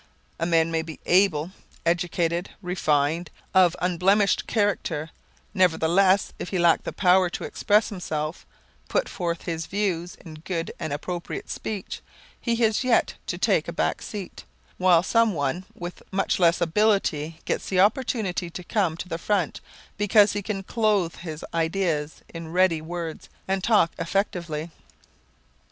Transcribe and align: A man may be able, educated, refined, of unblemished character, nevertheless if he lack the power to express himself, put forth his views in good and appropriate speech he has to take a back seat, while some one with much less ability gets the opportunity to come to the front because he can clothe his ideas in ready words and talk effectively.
A 0.39 0.47
man 0.47 0.71
may 0.71 0.81
be 0.81 0.99
able, 1.05 1.51
educated, 1.85 2.49
refined, 2.63 3.29
of 3.53 3.75
unblemished 3.79 4.47
character, 4.47 5.11
nevertheless 5.53 6.33
if 6.39 6.49
he 6.49 6.57
lack 6.57 6.85
the 6.85 6.91
power 6.91 7.29
to 7.29 7.43
express 7.43 7.89
himself, 7.89 8.43
put 8.89 9.07
forth 9.07 9.43
his 9.43 9.67
views 9.67 10.15
in 10.15 10.39
good 10.43 10.71
and 10.79 10.91
appropriate 10.91 11.51
speech 11.51 12.01
he 12.39 12.55
has 12.55 12.79
to 12.79 13.37
take 13.37 13.67
a 13.67 13.71
back 13.71 14.01
seat, 14.01 14.43
while 14.79 15.03
some 15.03 15.35
one 15.35 15.65
with 15.75 16.01
much 16.11 16.39
less 16.39 16.61
ability 16.61 17.39
gets 17.45 17.69
the 17.69 17.79
opportunity 17.79 18.49
to 18.49 18.63
come 18.63 18.97
to 18.97 19.07
the 19.07 19.19
front 19.19 19.61
because 19.97 20.33
he 20.33 20.41
can 20.41 20.63
clothe 20.63 21.17
his 21.17 21.45
ideas 21.53 22.23
in 22.27 22.51
ready 22.51 22.81
words 22.81 23.29
and 23.47 23.63
talk 23.63 23.91
effectively. 23.99 24.71